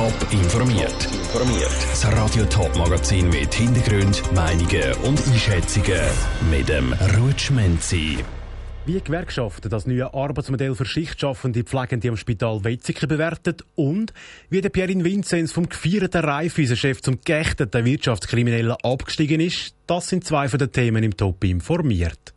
Top 0.00 0.32
informiert. 0.32 1.08
Informiert. 1.12 1.76
Das 1.90 2.06
Radio 2.16 2.46
Top 2.46 2.74
Magazin 2.74 3.28
mit 3.28 3.52
Hintergrund, 3.52 4.22
Meinungen 4.32 4.94
und 5.04 5.20
Einschätzungen 5.26 6.00
mit 6.50 6.70
dem 6.70 6.94
Rutschmenzi. 7.18 8.16
Wie 8.86 8.98
Gewerkschaften 8.98 9.68
das 9.68 9.86
neue 9.86 10.14
Arbeitsmodell 10.14 10.74
für 10.74 10.86
Schichtschaffende 10.86 11.64
Pflegende 11.64 12.08
am 12.08 12.16
Spital 12.16 12.64
Wetzikon 12.64 13.10
bewertet 13.10 13.62
und 13.74 14.14
wie 14.48 14.62
der 14.62 14.70
Pierin 14.70 15.04
Vinzenz 15.04 15.52
vom 15.52 15.68
gefeierten 15.68 16.24
Raiffeisen-Chef 16.24 17.02
zum 17.02 17.20
geächteten 17.22 17.84
Wirtschaftskriminellen 17.84 18.76
abgestiegen 18.82 19.42
ist, 19.42 19.74
das 19.86 20.08
sind 20.08 20.24
zwei 20.24 20.48
von 20.48 20.60
den 20.60 20.72
Themen 20.72 21.04
im 21.04 21.14
Top 21.14 21.44
informiert. 21.44 22.32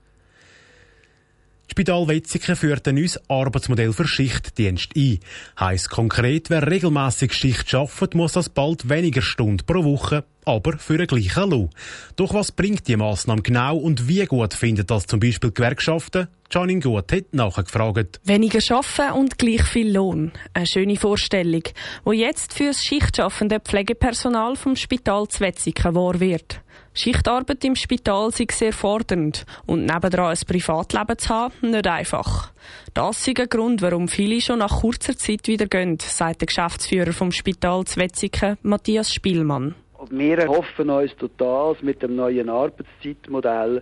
Spital 1.72 2.08
Wetzikon 2.08 2.56
führt 2.56 2.88
ein 2.88 2.96
neues 2.96 3.20
Arbeitsmodell 3.30 3.94
für 3.94 4.08
Schichtdienst 4.08 4.96
ein. 4.96 5.20
Heißt 5.60 5.90
konkret, 5.90 6.50
wer 6.50 6.70
regelmäßig 6.70 7.34
Schicht 7.34 7.70
schafft, 7.70 8.14
muss 8.16 8.34
das 8.34 8.50
bald 8.50 8.90
weniger 8.90 9.22
Stunden 9.22 9.66
pro 9.66 9.84
Woche, 9.84 10.24
aber 10.46 10.78
für 10.78 10.96
einen 10.96 11.08
gleichen 11.08 11.50
Lohn. 11.50 11.70
Doch 12.16 12.34
was 12.34 12.52
bringt 12.52 12.88
die 12.88 12.98
Maßnahme 12.98 13.42
genau 13.42 13.78
und 13.78 14.08
wie 14.08 14.26
gut 14.26 14.54
findet 14.54 14.92
das 14.92 15.08
zum 15.08 15.20
Beispiel 15.20 15.52
Gewerkschaften? 15.52 16.28
Janine 16.52 16.82
Gut 16.82 17.12
hat 17.12 17.34
nachgefragt. 17.34 18.20
Weniger 18.26 18.60
arbeiten 18.76 19.18
und 19.18 19.40
gleich 19.40 19.64
viel 19.64 19.92
Lohn. 19.92 20.32
Eine 20.54 20.68
schöne 20.68 20.98
Vorstellung, 20.98 21.64
wo 22.04 22.12
jetzt 22.12 22.54
für 22.54 22.66
das 22.66 22.84
schichtschaffende 22.84 23.60
Pflegepersonal 23.60 24.56
vom 24.56 24.76
Spital 24.76 25.28
Zwetzigen 25.30 25.96
wahr 25.96 26.20
wird. 26.20 26.62
Schichtarbeit 26.94 27.64
im 27.66 27.76
Spital 27.76 28.32
sei 28.32 28.46
sehr 28.52 28.74
fordernd 28.74 29.46
und 29.66 29.86
nebendran 29.86 30.32
ein 30.32 30.40
Privatleben 30.48 31.18
zu 31.18 31.30
haben, 31.30 31.54
nicht 31.62 31.88
einfach. 31.88 32.52
Das 32.94 33.28
ist 33.28 33.40
ein 33.40 33.50
Grund, 33.50 33.82
warum 33.82 34.08
viele 34.08 34.42
schon 34.42 34.60
nach 34.60 34.82
kurzer 34.82 35.18
Zeit 35.18 35.48
wieder 35.48 35.66
gehen, 35.66 35.98
sagt 36.00 36.42
der 36.42 36.46
Geschäftsführer 36.46 37.12
vom 37.12 37.32
Spital 37.32 37.86
Zwetzigen, 37.86 38.58
Matthias 38.62 39.14
Spielmann. 39.14 39.76
Wir 40.12 40.48
hoffen 40.48 40.90
uns 40.90 41.16
total 41.16 41.76
mit 41.82 42.04
dem 42.04 42.16
neuen 42.16 42.50
Arbeitszeitmodell, 42.50 43.82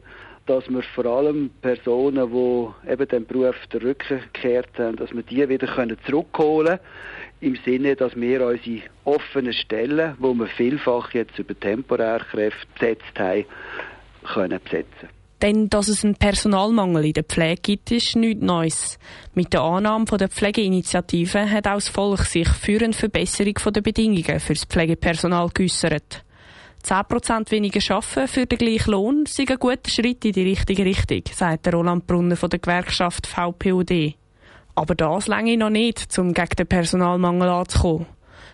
dass 0.52 0.70
wir 0.70 0.84
vor 0.84 1.06
allem 1.06 1.50
Personen, 1.62 2.30
die 2.30 2.92
eben 2.92 3.08
den 3.08 3.26
Beruf 3.26 3.56
der 3.72 3.82
Rücken 3.82 4.20
gekehrt 4.34 4.78
haben, 4.78 4.98
dass 4.98 5.14
wir 5.14 5.24
die 5.24 5.48
wieder 5.48 5.68
zurückholen 6.06 6.78
können 6.78 6.80
im 7.40 7.58
Sinne, 7.64 7.96
dass 7.96 8.16
wir 8.18 8.46
unsere 8.46 8.82
offenen 9.06 9.54
Stellen, 9.54 10.16
wo 10.20 10.34
wir 10.34 10.48
vielfach 10.48 11.14
jetzt 11.14 11.40
über 11.40 11.58
Temporärkräfte 11.58 12.68
besetzt 12.74 13.18
haben, 13.18 13.46
können 14.34 14.60
besetzen. 14.62 15.08
Denn 15.42 15.70
dass 15.70 15.88
es 15.88 16.04
einen 16.04 16.16
Personalmangel 16.16 17.06
in 17.06 17.14
der 17.14 17.24
Pflege 17.24 17.62
gibt, 17.62 17.92
ist 17.92 18.18
nichts 18.18 18.44
Neues. 18.44 19.00
Mit 19.34 19.54
der 19.54 19.62
Annahme 19.62 20.06
der 20.06 20.28
Pflegeinitiative 20.28 21.50
hat 21.50 21.66
auch 21.66 21.76
das 21.76 21.88
Volk 21.88 22.20
sich 22.20 22.50
für 22.50 22.84
eine 22.84 22.94
Verbesserung 22.94 23.56
der 23.74 23.82
Bedingungen 23.82 24.40
für 24.42 24.54
das 24.54 24.66
Pflegepersonal 24.66 25.50
geäussert. 25.54 26.26
10% 26.84 27.52
weniger 27.52 27.96
arbeiten 27.96 28.28
für 28.28 28.46
den 28.46 28.58
gleichen 28.58 28.92
Lohn 28.92 29.26
sei 29.26 29.46
ein 29.48 29.58
guter 29.58 29.90
Schritt 29.90 30.26
in 30.26 30.34
die 30.34 30.50
richtige 30.50 30.86
Richtung, 30.86 31.22
sagt 31.32 31.74
Roland 31.74 32.08
Brunner 32.08 32.36
von 32.36 32.50
der 32.50 32.60
Gewerkschaft 32.60 33.28
VPUD. 33.28 34.16
Aber 34.76 34.96
das 34.96 35.28
länge 35.28 35.58
noch 35.58 35.70
nicht, 35.70 36.18
um 36.18 36.34
gegen 36.34 36.56
den 36.58 36.68
Personalmangel 36.68 37.50
anzukommen. 37.50 38.06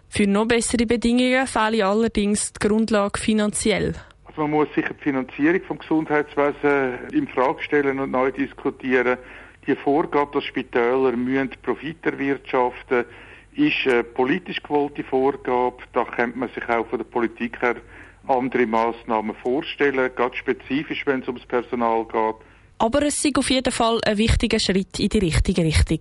Für 0.10 0.28
noch 0.28 0.48
bessere 0.48 0.86
Bedingungen 0.86 1.48
fehle 1.48 1.86
allerdings 1.86 2.54
die 2.54 2.68
Grundlage 2.68 3.20
finanziell. 3.20 3.94
Also 4.26 4.42
man 4.42 4.52
muss 4.52 4.68
sicher 4.76 4.94
die 4.94 5.04
Finanzierung 5.04 5.62
vom 5.68 5.80
Gesundheitswesen 5.80 7.12
in 7.14 7.28
Frage 7.28 7.62
stellen 7.62 8.00
und 8.00 8.12
neu 8.12 8.32
diskutieren. 8.32 9.18
Die 9.66 9.76
Vorgabe, 9.76 10.32
dass 10.34 10.46
Spitäler 10.46 11.12
müssen 11.12 11.52
Profit 11.62 12.06
erwirtschaften 12.06 13.06
ist 13.58 13.88
eine 13.88 14.04
politisch 14.04 14.62
gewollte 14.62 15.04
Vorgabe. 15.04 15.78
Da 15.94 16.06
könnte 16.06 16.38
man 16.38 16.50
sich 16.50 16.68
auch 16.70 16.86
von 16.88 17.00
der 17.00 17.06
Politik 17.06 17.60
her 17.62 17.76
andere 18.30 18.66
Maßnahmen 18.66 19.36
vorstellen, 19.36 20.12
ganz 20.16 20.36
spezifisch, 20.36 21.06
wenn 21.06 21.22
es 21.22 21.28
ums 21.28 21.46
Personal 21.46 22.06
geht. 22.06 22.36
Aber 22.80 23.02
es 23.02 23.26
ist 23.26 23.38
auf 23.38 23.50
jeden 23.50 23.74
Fall 23.74 24.00
ein 24.06 24.20
wichtiger 24.20 24.60
Schritt 24.60 25.00
in 25.00 25.10
die 25.10 25.18
richtige 25.18 25.64
Richtung. 25.64 26.00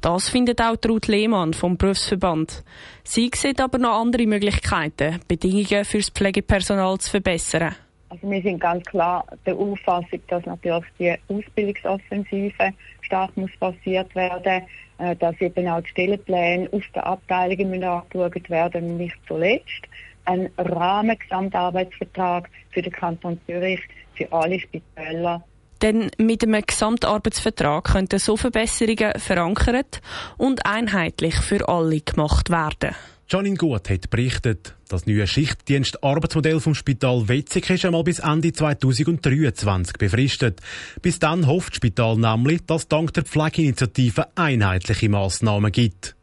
Das 0.00 0.28
findet 0.28 0.60
auch 0.60 0.76
Ruth 0.88 1.06
Lehmann 1.06 1.54
vom 1.54 1.76
Berufsverband. 1.76 2.64
Sie 3.04 3.30
sieht 3.32 3.60
aber 3.60 3.78
noch 3.78 4.00
andere 4.00 4.26
Möglichkeiten, 4.26 5.20
Bedingungen 5.28 5.84
für 5.84 5.98
das 5.98 6.10
Pflegepersonal 6.10 6.98
zu 6.98 7.10
verbessern. 7.10 7.76
Also 8.08 8.28
wir 8.30 8.42
sind 8.42 8.58
ganz 8.58 8.84
klar 8.86 9.24
der 9.46 9.54
Auffassung, 9.54 10.20
dass 10.28 10.44
natürlich 10.46 10.84
die 10.98 11.14
Ausbildungsoffensive 11.28 12.72
stark 13.02 13.36
muss 13.36 13.50
passiert 13.60 14.12
werden, 14.14 14.62
äh, 14.98 15.14
dass 15.16 15.40
eben 15.40 15.68
auch 15.68 15.82
die 15.82 15.88
Stellenpläne 15.90 16.68
auf 16.72 16.82
den 16.94 17.02
Abteilungen 17.02 17.84
angeschaut 17.84 18.50
werden 18.50 18.90
und 18.90 18.96
nicht 18.96 19.16
zuletzt 19.28 19.86
ein 20.28 20.50
Rahmengesamtarbeitsvertrag 20.58 22.48
für 22.70 22.82
den 22.82 22.92
Kanton 22.92 23.40
Zürich 23.46 23.80
für 24.14 24.30
alle 24.32 24.60
Spitäler 24.60 25.42
denn 25.82 26.10
mit 26.18 26.42
einem 26.42 26.62
Gesamtarbeitsvertrag 26.66 27.84
könnten 27.84 28.18
so 28.18 28.36
Verbesserungen 28.36 29.12
verankert 29.16 30.00
und 30.36 30.66
einheitlich 30.66 31.36
für 31.36 31.68
alle 31.68 32.00
gemacht 32.00 32.50
werden. 32.50 32.96
Janine 33.30 33.56
Gut 33.56 33.90
hat 33.90 34.08
berichtet, 34.08 34.74
das 34.88 35.06
neue 35.06 35.26
Schichtdienst-Arbeitsmodell 35.26 36.60
vom 36.60 36.74
Spital 36.74 37.28
Wetzig 37.28 37.68
ist 37.68 37.84
einmal 37.84 38.02
bis 38.02 38.20
Ende 38.20 38.52
2023 38.52 39.98
befristet. 39.98 40.60
Bis 41.02 41.18
dann 41.18 41.46
hofft 41.46 41.72
das 41.72 41.76
Spital 41.76 42.16
nämlich, 42.16 42.64
dass 42.64 42.82
es 42.82 42.88
dank 42.88 43.12
der 43.12 43.24
Pflegeinitiative 43.24 44.28
einheitliche 44.34 45.10
Massnahmen 45.10 45.70
gibt. 45.70 46.16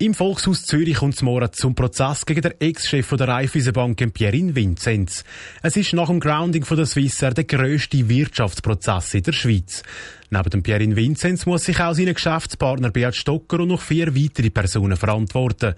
Im 0.00 0.14
Volkshaus 0.14 0.64
Zürich 0.64 0.98
kommt 0.98 1.14
es 1.14 1.22
morgen 1.22 1.52
zum 1.52 1.74
Prozess 1.74 2.24
gegen 2.24 2.42
den 2.42 2.54
Ex-Chef 2.60 3.08
der 3.16 3.26
Raiffeisenbank 3.26 4.14
Pierin 4.14 4.54
Vinzenz. 4.54 5.24
Es 5.60 5.76
ist 5.76 5.92
nach 5.92 6.06
dem 6.06 6.20
Grounding 6.20 6.64
von 6.64 6.76
der 6.76 6.86
Swissair 6.86 7.34
der 7.34 7.42
grösste 7.42 8.08
Wirtschaftsprozess 8.08 9.14
in 9.14 9.24
der 9.24 9.32
Schweiz. 9.32 9.82
Neben 10.30 10.50
dem 10.50 10.62
Pierin 10.62 10.94
Vinzenz 10.94 11.46
muss 11.46 11.64
sich 11.64 11.80
auch 11.80 11.94
sein 11.94 12.14
Geschäftspartner 12.14 12.92
Beat 12.92 13.16
Stocker 13.16 13.58
und 13.58 13.70
noch 13.70 13.80
vier 13.80 14.14
weitere 14.14 14.50
Personen 14.50 14.96
verantworten. 14.96 15.74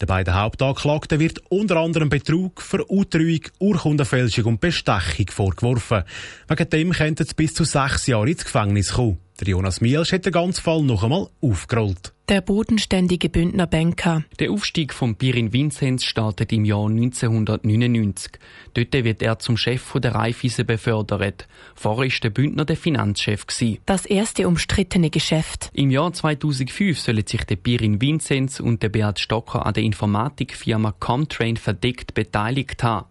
Den 0.00 0.06
beiden 0.06 0.34
Hauptanklagten 0.34 1.20
wird 1.20 1.42
unter 1.50 1.76
anderem 1.76 2.08
Betrug, 2.08 2.62
Veruntreuung, 2.62 3.40
Urkundenfälschung 3.58 4.46
und 4.46 4.60
Bestechung 4.62 5.26
vorgeworfen. 5.30 6.04
Wegen 6.48 6.70
dem 6.70 6.92
könnte 6.92 7.24
es 7.24 7.34
bis 7.34 7.52
zu 7.52 7.64
sechs 7.64 8.06
Jahre 8.06 8.30
ins 8.30 8.46
Gefängnis 8.46 8.94
kommen. 8.94 9.18
Der 9.38 9.48
Jonas 9.48 9.82
Mielsch 9.82 10.12
hat 10.12 10.24
den 10.24 10.32
ganzen 10.32 10.62
Fall 10.62 10.80
noch 10.80 11.04
einmal 11.04 11.28
aufgerollt. 11.42 12.14
Der 12.28 12.42
bodenständige 12.42 13.30
Bündner 13.30 13.66
Banker. 13.66 14.22
Der 14.38 14.50
Aufstieg 14.50 14.92
von 14.92 15.16
Pirin 15.16 15.54
Vinzenz 15.54 16.04
startet 16.04 16.52
im 16.52 16.66
Jahr 16.66 16.84
1999. 16.84 18.32
Dort 18.74 18.92
wird 18.92 19.22
er 19.22 19.38
zum 19.38 19.56
Chef 19.56 19.94
der 19.94 20.14
Raiffeisen 20.14 20.66
befördert. 20.66 21.48
Vorher 21.74 22.10
war 22.12 22.20
der 22.22 22.28
Bündner 22.28 22.66
der 22.66 22.76
Finanzchef. 22.76 23.46
Das 23.86 24.04
erste 24.04 24.46
umstrittene 24.46 25.08
Geschäft. 25.08 25.70
Im 25.72 25.90
Jahr 25.90 26.12
2005 26.12 27.00
sollen 27.00 27.26
sich 27.26 27.44
der 27.44 27.56
Pirin 27.56 28.02
Vinzenz 28.02 28.60
und 28.60 28.82
der 28.82 28.90
Beat 28.90 29.20
Stocker 29.20 29.64
an 29.64 29.72
der 29.72 29.84
Informatikfirma 29.84 30.92
Comtrain 31.00 31.56
verdeckt 31.56 32.12
beteiligt 32.12 32.82
haben. 32.82 33.06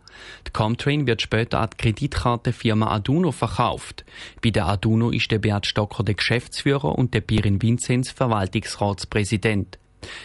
Die 0.48 0.52
Comtrain 0.52 1.08
wird 1.08 1.22
später 1.22 1.60
an 1.60 1.70
die 1.74 1.78
Kreditkartenfirma 1.78 2.88
Aduno 2.88 3.32
verkauft. 3.32 4.06
Bei 4.44 4.50
der 4.50 4.68
Aduno 4.68 5.10
ist 5.12 5.32
der 5.32 5.40
Beat 5.40 5.66
Stocker 5.66 6.04
der 6.04 6.16
Geschäftsführer 6.16 6.98
und 6.98 7.14
der 7.14 7.22
Pirin 7.22 7.62
Vinzenz 7.62 8.12
Verwaltungsratspräsident. 8.12 9.78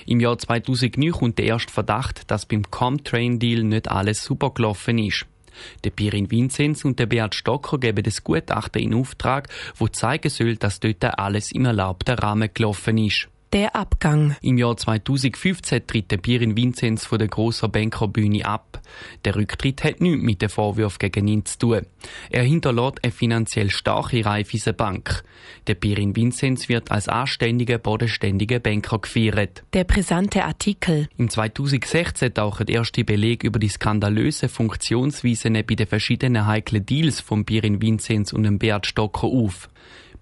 Im 0.07 0.21
Jahr 0.21 0.39
2009 0.39 1.13
kommt 1.13 1.39
der 1.39 1.47
erste 1.47 1.73
Verdacht, 1.73 2.31
dass 2.31 2.47
beim 2.47 2.71
Comtrain-Deal 2.71 3.65
nicht 3.65 3.91
alles 3.91 4.23
super 4.23 4.51
gelaufen 4.51 4.99
ist. 4.99 5.27
Der 5.85 5.91
Pirin 5.91 6.31
Vinzenz 6.31 6.85
und 6.85 6.99
der 6.99 7.07
Beat 7.07 7.35
Stocker 7.35 7.79
geben 7.79 8.03
das 8.03 8.25
Gutachten 8.25 8.83
in 8.83 8.95
Auftrag, 8.95 9.49
wo 9.77 9.89
zeigen 9.89 10.31
soll, 10.31 10.57
dass 10.57 10.81
dort 10.81 11.05
alles 11.05 11.53
im 11.53 11.67
erlaubten 11.67 12.19
Rahmen 12.19 12.51
gelaufen 12.53 12.99
ist. 12.99 13.29
Der 13.53 13.77
Abgang. 13.77 14.35
Im 14.41 14.57
Jahr 14.57 14.79
2015 14.79 15.87
tritt 15.87 16.11
der 16.11 16.17
Pirin 16.17 16.57
Vinzenz 16.57 17.05
von 17.05 17.19
der 17.19 17.29
grossen 17.29 17.71
Bankerbühne 17.71 18.47
ab. 18.47 18.81
Der 19.27 19.37
Rücktritt 19.37 19.85
hat 19.85 20.01
nichts 20.01 20.23
mit 20.23 20.41
den 20.41 20.49
Vorwürfen 20.49 20.99
gegen 20.99 21.29
ihn 21.29 21.45
zu 21.45 21.59
tun. 21.59 21.87
Er 22.31 22.45
hinterlässt 22.45 23.05
eine 23.05 23.13
finanziell 23.13 23.69
starke 23.69 24.23
Bank. 24.75 25.23
Der 25.67 25.75
Pirin 25.75 26.17
Vinzenz 26.17 26.71
wird 26.71 26.91
als 26.91 27.09
anständiger, 27.09 27.77
bodenständiger 27.77 28.59
Banker 28.59 29.01
gefeiert. 29.01 29.65
Der 29.75 29.85
brisante 29.85 30.45
Artikel. 30.45 31.11
Im 31.19 31.29
2016 31.29 32.33
tauchen 32.33 32.69
erste 32.69 33.05
Belege 33.05 33.47
über 33.47 33.59
die 33.59 33.69
skandalöse 33.69 34.49
Funktionsweisen 34.49 35.53
bei 35.53 35.75
den 35.75 35.87
verschiedenen 35.87 36.47
heiklen 36.47 36.87
Deals 36.87 37.21
von 37.21 37.45
Pirin 37.45 37.83
Vinzenz 37.83 38.33
und 38.33 38.45
dem 38.45 38.59
Beat 38.59 38.87
Stocker 38.87 39.27
auf. 39.27 39.69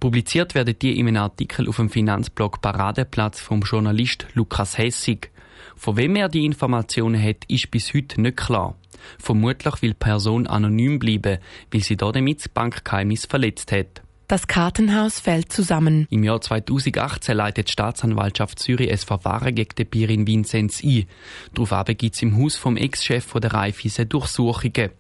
Publiziert 0.01 0.55
werden 0.55 0.79
die 0.81 0.99
in 0.99 1.09
einem 1.09 1.23
Artikel 1.23 1.69
auf 1.69 1.77
dem 1.77 1.91
Finanzblog 1.91 2.63
Paradeplatz 2.63 3.39
vom 3.39 3.61
Journalist 3.61 4.27
Lukas 4.33 4.79
Hessig. 4.79 5.31
Von 5.77 5.99
wem 5.99 6.17
er 6.17 6.31
die 6.31 6.47
Informationen 6.47 7.23
hat, 7.23 7.45
ist 7.49 7.71
bis 7.71 7.93
heute 7.93 8.19
nicht 8.19 8.39
klar. 8.39 8.77
Vermutlich 9.19 9.83
will 9.83 9.91
die 9.91 9.95
Person 9.95 10.47
anonym 10.47 10.99
bleiben, 10.99 11.39
weil 11.71 11.83
sie 11.83 11.99
damit 11.99 12.39
das 12.39 12.49
Bankgeheimnis 12.49 13.27
verletzt 13.27 13.73
hat. 13.73 14.01
Das 14.27 14.47
Kartenhaus 14.47 15.21
fällt 15.21 15.53
zusammen. 15.53 16.07
Im 16.09 16.25
Jahr 16.25 16.41
2018 16.41 17.37
leitet 17.37 17.69
die 17.69 17.73
Staatsanwaltschaft 17.73 18.59
Zürich 18.59 18.91
ein 18.91 18.97
Verfahren 18.97 19.55
gegen 19.55 19.75
den 19.75 19.91
Pirin 19.91 20.27
Vinzenz 20.27 20.83
ein. 20.83 21.05
Daraufhin 21.53 21.97
gibt 21.99 22.15
es 22.15 22.23
im 22.23 22.39
Haus 22.39 22.57
vom 22.57 22.79
Ex-Chef 22.79 23.33
der 23.35 23.53
Raiffeisen 23.53 24.09
Durchsuchungen. 24.09 24.93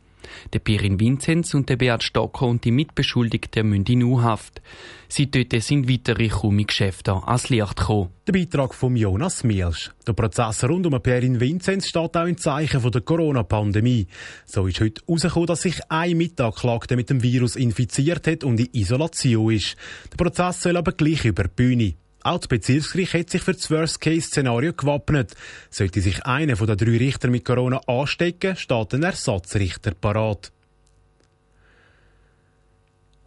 Der 0.52 0.58
Pirin 0.58 1.00
Vinzenz 1.00 1.54
und 1.54 1.68
der 1.68 1.76
Beat 1.76 2.02
Stocker 2.02 2.46
und 2.46 2.64
die 2.64 2.70
Mitbeschuldigten 2.70 3.68
müssen 3.68 3.86
in 3.86 4.02
U-Haft. 4.02 4.60
Seitdem 5.08 5.60
sind 5.60 5.88
weitere 5.88 6.28
krumme 6.28 6.64
Geschäfte 6.64 7.12
ans 7.12 7.48
Licht 7.48 7.76
gekommen. 7.76 8.10
Der 8.26 8.32
Beitrag 8.32 8.74
von 8.74 8.94
Jonas 8.94 9.42
Mielsch. 9.42 9.90
Der 10.06 10.12
Prozess 10.12 10.62
rund 10.64 10.86
um 10.86 11.02
Pierin 11.02 11.40
Vinzenz 11.40 11.88
steht 11.88 12.16
auch 12.16 12.26
im 12.26 12.38
Zeichen 12.38 12.90
der 12.90 13.00
Corona-Pandemie. 13.00 14.06
So 14.46 14.66
ist 14.66 14.80
heute 14.80 15.02
herausgekommen, 15.06 15.46
dass 15.46 15.62
sich 15.62 15.80
ein 15.88 16.16
Mitanklagter 16.16 16.96
mit 16.96 17.10
dem 17.10 17.22
Virus 17.22 17.56
infiziert 17.56 18.26
hat 18.26 18.44
und 18.44 18.60
in 18.60 18.68
Isolation 18.72 19.52
ist. 19.52 19.76
Der 20.12 20.16
Prozess 20.16 20.62
soll 20.62 20.76
aber 20.76 20.92
gleich 20.92 21.24
über 21.24 21.44
die 21.44 21.50
Bühne. 21.56 21.94
Auch 22.22 22.38
das 22.38 22.48
Bezirksgericht 22.48 23.14
hat 23.14 23.30
sich 23.30 23.42
für 23.42 23.54
das 23.54 23.70
Worst-Case-Szenario 23.70 24.74
gewappnet. 24.74 25.34
Sollte 25.70 26.02
sich 26.02 26.26
einer 26.26 26.54
den 26.54 26.76
drei 26.76 26.98
Richtern 26.98 27.30
mit 27.30 27.44
Corona 27.46 27.80
anstecken, 27.86 28.56
steht 28.56 28.94
ein 28.94 29.02
Ersatzrichter 29.02 29.92
parat. 29.94 30.52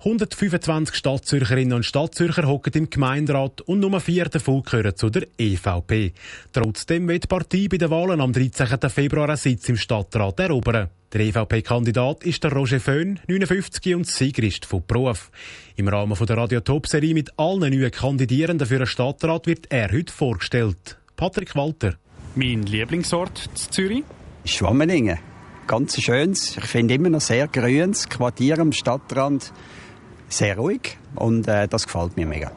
125 0.05 0.95
Stadtzürcherinnen 0.95 1.77
und 1.77 1.85
Stadtzürcher 1.85 2.45
hocken 2.45 2.73
im 2.73 2.89
Gemeinderat 2.89 3.61
und 3.61 3.79
nur 3.79 4.01
vier 4.01 4.25
davon 4.25 4.61
gehören 4.61 4.97
zu 4.97 5.09
der 5.09 5.27
EVP. 5.37 6.11
Trotzdem 6.51 7.07
wird 7.07 7.23
die 7.23 7.27
Partei 7.27 7.67
bei 7.71 7.77
den 7.77 7.89
Wahlen 7.89 8.19
am 8.19 8.33
13. 8.33 8.67
Februar 8.89 9.29
einen 9.29 9.37
Sitz 9.37 9.69
im 9.69 9.77
Stadtrat 9.77 10.41
erobern. 10.41 10.89
Der 11.13 11.21
EVP-Kandidat 11.21 12.25
ist 12.25 12.43
der 12.43 12.51
Roger 12.51 12.81
Föhn, 12.81 13.17
59 13.27 13.95
und 13.95 14.05
Sigrist 14.05 14.65
von 14.65 14.83
Beruf. 14.85 15.31
Im 15.77 15.87
Rahmen 15.87 16.17
der 16.17 16.35
Radio 16.35 16.59
Top-Serie 16.59 17.13
mit 17.13 17.39
allen 17.39 17.59
neuen 17.59 17.91
Kandidierenden 17.91 18.67
für 18.67 18.75
einen 18.75 18.87
Stadtrat 18.87 19.47
wird 19.47 19.71
er 19.71 19.89
heute 19.89 20.11
vorgestellt. 20.11 20.97
Patrick 21.15 21.55
Walter. 21.55 21.95
Mein 22.35 22.63
Lieblingsort 22.63 23.47
in 23.47 23.55
Zürich? 23.55 24.03
Schwammeningen. 24.43 25.19
Ganz 25.65 26.01
schönes, 26.01 26.57
ich 26.57 26.65
finde 26.65 26.95
immer 26.95 27.09
noch 27.09 27.21
sehr 27.21 27.47
grünes 27.47 28.09
Quartier 28.09 28.59
am 28.59 28.73
Stadtrand 28.73 29.53
sehr 30.33 30.57
ruhig 30.57 30.97
und 31.15 31.47
äh, 31.47 31.67
das 31.67 31.85
gefällt 31.85 32.17
mir 32.17 32.25
mega. 32.25 32.51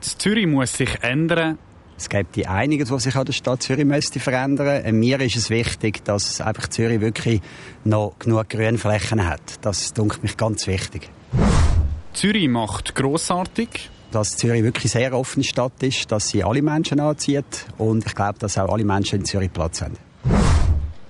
Das 0.00 0.16
Zürich 0.16 0.46
muss 0.46 0.74
sich 0.74 1.02
ändern. 1.02 1.58
Es 1.96 2.08
gibt 2.08 2.36
die 2.36 2.46
einiges, 2.46 2.90
was 2.90 3.02
sich 3.02 3.14
an 3.16 3.26
der 3.26 3.34
Stadt 3.34 3.62
Zürich 3.62 3.84
müsste 3.84 4.20
verändern. 4.20 4.82
Äh, 4.84 4.92
mir 4.92 5.20
ist 5.20 5.36
es 5.36 5.50
wichtig, 5.50 6.02
dass 6.04 6.40
einfach 6.40 6.68
Zürich 6.68 7.00
wirklich 7.00 7.42
noch 7.84 8.14
genug 8.18 8.48
Grünflächen 8.48 9.26
hat. 9.26 9.42
Das 9.60 9.92
dunkelt 9.92 10.22
mich 10.22 10.36
ganz 10.36 10.66
wichtig. 10.66 11.10
Zürich 12.14 12.48
macht 12.48 12.94
großartig. 12.94 13.90
Dass 14.12 14.36
Zürich 14.36 14.64
wirklich 14.64 14.94
eine 14.96 15.04
sehr 15.04 15.16
offene 15.16 15.44
Stadt 15.44 15.82
ist, 15.82 16.10
dass 16.10 16.28
sie 16.28 16.42
alle 16.42 16.62
Menschen 16.62 16.98
anzieht 16.98 17.66
und 17.78 18.04
ich 18.04 18.14
glaube, 18.14 18.40
dass 18.40 18.58
auch 18.58 18.72
alle 18.72 18.84
Menschen 18.84 19.20
in 19.20 19.24
Zürich 19.24 19.52
Platz 19.52 19.82
haben. 19.82 19.96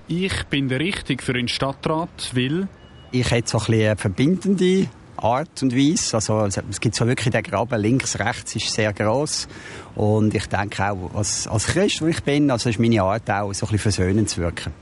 Ich 0.07 0.43
bin 0.51 0.67
der 0.67 0.79
Richtige 0.79 1.23
für 1.23 1.33
den 1.33 1.47
Stadtrat, 1.47 2.31
weil 2.35 2.67
ich 3.11 3.31
hätte 3.31 3.49
so 3.49 3.57
ein 3.57 3.65
bisschen 3.65 3.85
eine 3.87 3.95
verbindende 3.95 4.87
Art 5.21 5.61
und 5.61 5.75
Weise. 5.75 6.15
Also 6.15 6.45
es 6.45 6.79
gibt 6.79 6.95
so 6.95 7.07
wirklich 7.07 7.31
den 7.31 7.43
Graben 7.43 7.79
links, 7.79 8.19
rechts 8.19 8.55
ist 8.55 8.71
sehr 8.71 8.91
groß 8.93 9.47
und 9.95 10.33
ich 10.33 10.47
denke 10.47 10.91
auch 10.91 11.15
als, 11.15 11.47
als 11.47 11.67
Christ, 11.67 12.01
wo 12.01 12.07
ich 12.07 12.21
bin, 12.23 12.49
also 12.51 12.69
ist 12.69 12.79
meine 12.79 13.01
Art 13.03 13.29
auch 13.29 13.53
so 13.53 13.65
ein 13.65 13.71
bisschen 13.71 13.79
versöhnend 13.79 14.29
zu 14.29 14.41
wirken. 14.41 14.73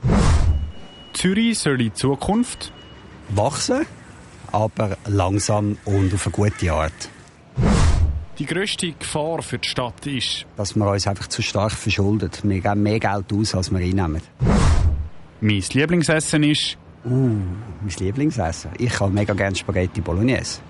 Zürich 1.12 1.58
soll 1.58 1.80
in 1.80 1.94
Zukunft 1.94 2.72
wachsen, 3.30 3.86
aber 4.52 4.96
langsam 5.06 5.78
und 5.84 6.14
auf 6.14 6.26
eine 6.26 6.32
gute 6.32 6.72
Art. 6.72 7.10
Die 8.38 8.46
grösste 8.46 8.92
Gefahr 8.92 9.42
für 9.42 9.58
die 9.58 9.68
Stadt 9.68 10.06
ist, 10.06 10.46
dass 10.56 10.74
wir 10.74 10.90
uns 10.90 11.06
einfach 11.06 11.28
zu 11.28 11.42
stark 11.42 11.72
verschuldet. 11.72 12.40
Wir 12.42 12.60
geben 12.60 12.82
mehr 12.82 12.98
Geld 12.98 13.32
aus, 13.34 13.54
als 13.54 13.70
wir 13.70 13.80
einnehmen. 13.80 14.22
Mein 15.42 15.62
Lieblingsessen 15.72 16.42
ist 16.44 16.78
Uh, 17.04 17.08
mein 17.08 17.94
Lieblingsessen. 17.98 18.72
Ich 18.78 18.92
kann 18.92 19.14
mega 19.14 19.32
gerne 19.32 19.56
Spaghetti 19.56 20.00
Bolognese. 20.00 20.60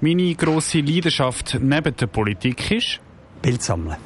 Meine 0.00 0.34
grosse 0.34 0.80
Leidenschaft 0.80 1.58
neben 1.60 1.96
der 1.96 2.06
Politik 2.08 2.70
ist? 2.70 3.00
Bild 3.40 3.62
sammeln. 3.62 3.96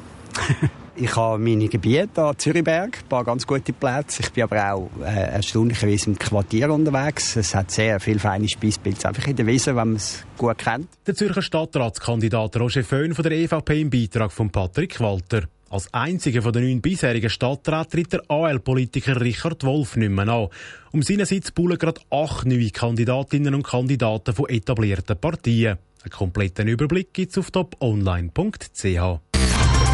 ich 0.95 1.13
habe 1.17 1.37
meine 1.37 1.67
Gebiete 1.67 2.23
an 2.23 2.37
Zürichberg, 2.37 2.99
ein 2.99 3.09
paar 3.09 3.25
ganz 3.25 3.45
gute 3.45 3.73
Plätze. 3.73 4.21
Ich 4.23 4.31
bin 4.31 4.43
aber 4.43 4.73
auch 4.73 4.89
äh, 5.03 5.33
erstaunlicherweise 5.33 6.11
im 6.11 6.17
Quartier 6.17 6.71
unterwegs. 6.71 7.35
Es 7.35 7.53
hat 7.53 7.71
sehr 7.71 7.99
viele 7.99 8.19
feine 8.19 8.47
Speisbilder 8.47 9.09
einfach 9.09 9.27
in 9.27 9.35
der 9.35 9.45
Wiese, 9.45 9.75
wenn 9.75 9.89
man 9.89 9.95
es 9.97 10.23
gut 10.37 10.57
kennt. 10.57 10.87
Der 11.05 11.15
Zürcher 11.15 11.41
Stadtratskandidat 11.41 12.55
Roger 12.55 12.83
Föhn 12.85 13.13
von 13.13 13.23
der 13.23 13.33
EVP 13.33 13.81
im 13.81 13.89
Beitrag 13.89 14.31
von 14.31 14.49
Patrick 14.49 15.01
Walter. 15.01 15.43
Als 15.69 15.93
einziger 15.93 16.41
von 16.41 16.51
den 16.51 16.63
neun 16.63 16.81
bisherigen 16.81 17.29
Stadträten 17.29 17.89
tritt 17.89 18.13
der 18.13 18.23
AL-Politiker 18.27 19.21
Richard 19.21 19.63
Wolf 19.63 19.95
nicht 19.95 20.09
mehr 20.09 20.27
an. 20.27 20.47
Um 20.91 21.03
seinen 21.03 21.25
Sitz 21.25 21.51
bullen 21.51 21.77
gerade 21.77 22.01
acht 22.09 22.45
neue 22.45 22.71
Kandidatinnen 22.71 23.53
und 23.53 23.63
Kandidaten 23.63 24.33
von 24.33 24.49
etablierten 24.49 25.17
Partien. 25.17 25.77
Einen 26.03 26.11
kompletten 26.11 26.67
Überblick 26.67 27.13
gibt's 27.13 27.37
auf 27.37 27.51
toponline.ch. 27.51 29.19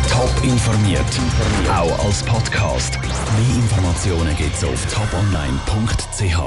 Top 0.09 0.43
informiert, 0.43 1.01
auch 1.69 2.05
als 2.05 2.23
Podcast. 2.23 2.97
Mehr 3.01 3.55
Informationen 3.57 4.35
gibt's 4.37 4.63
auf 4.63 4.85
toponline.ch. 4.93 6.39